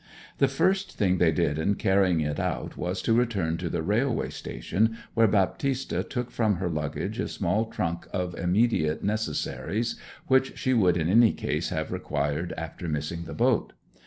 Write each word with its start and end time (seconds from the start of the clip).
The 0.39 0.47
first 0.47 0.97
thing 0.97 1.19
they 1.19 1.31
did 1.31 1.59
in 1.59 1.75
carrying 1.75 2.21
it 2.21 2.39
out 2.39 2.75
was 2.75 3.03
to 3.03 3.13
return 3.13 3.57
to 3.57 3.69
the 3.69 3.83
railway 3.83 4.31
station, 4.31 4.97
where 5.13 5.27
Baptista 5.27 6.01
took 6.03 6.31
from 6.31 6.55
her 6.55 6.71
luggage 6.71 7.19
a 7.19 7.27
small 7.27 7.65
trunk 7.65 8.07
of 8.11 8.33
immediate 8.33 9.03
necessaries 9.03 9.97
which 10.25 10.57
she 10.57 10.73
would 10.73 10.97
in 10.97 11.07
any 11.07 11.33
case 11.33 11.69
have 11.69 11.91
required 11.91 12.51
after 12.57 12.87
missing 12.89 13.25
the 13.25 13.35
boat. 13.35 13.73